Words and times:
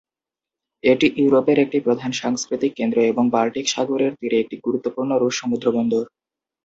এটি 0.83 1.07
ইউরোপের 1.15 1.57
একটি 1.59 1.77
প্রধান 1.79 2.11
সাংস্কৃতিক 2.21 2.71
কেন্দ্র 2.75 2.97
এবং 3.11 3.23
বাল্টিক 3.29 3.65
সাগরের 3.69 4.11
তীরে 4.19 4.37
একটি 4.39 4.55
গুরুত্বপূর্ণ 4.65 5.11
রুশ 5.15 5.35
সমুদ্র 5.41 5.67
বন্দর। 5.77 6.03